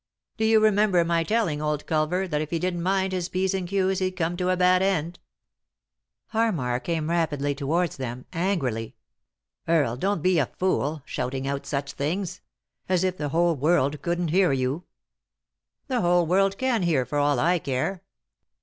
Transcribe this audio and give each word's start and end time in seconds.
"Do 0.37 0.45
you 0.45 0.59
remember 0.59 1.05
my 1.05 1.23
telling 1.23 1.61
old 1.61 1.85
Culver 1.85 2.27
that 2.27 2.41
if 2.41 2.49
be 2.49 2.57
didn't 2.57 2.81
mind 2.81 3.13
his 3.13 3.29
P's 3.29 3.53
and 3.53 3.67
Q's 3.67 3.99
he'd 3.99 4.13
come 4.15 4.35
to 4.37 4.49
a 4.49 4.57
bad 4.57 4.81
end?" 4.81 5.19
Harmar 6.29 6.79
came 6.79 7.07
rapidly 7.11 7.53
towards 7.53 7.97
them— 7.97 8.25
angrily." 8.33 8.95
Earle, 9.67 9.97
don't 9.97 10.23
be 10.23 10.39
a 10.39 10.47
fool— 10.47 11.03
shouting 11.05 11.47
out 11.47 11.67
such 11.67 11.91
things 11.93 12.41
1— 12.87 12.93
as 12.95 13.03
if 13.03 13.15
the 13.15 13.29
whole 13.29 13.55
world 13.55 14.01
couldn't 14.01 14.29
hear 14.29 14.51
you 14.51 14.71
1 14.73 14.81
""The 15.89 16.01
whole 16.01 16.25
world 16.25 16.57
can 16.57 16.81
hear 16.81 17.05
for 17.05 17.19
all 17.19 17.39
I 17.39 17.59
care." 17.59 18.01